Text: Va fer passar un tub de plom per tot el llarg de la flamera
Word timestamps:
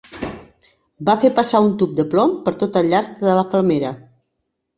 Va 1.09 1.13
fer 1.23 1.29
passar 1.39 1.61
un 1.65 1.69
tub 1.81 1.93
de 1.99 2.05
plom 2.15 2.33
per 2.47 2.55
tot 2.65 2.81
el 2.83 2.91
llarg 2.95 3.23
de 3.29 3.37
la 3.43 3.45
flamera 3.53 3.95